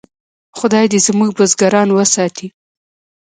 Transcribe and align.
خدای 0.57 0.85
دې 0.91 0.99
زموږ 1.07 1.29
بزګران 1.37 1.87
وساتي. 1.93 2.47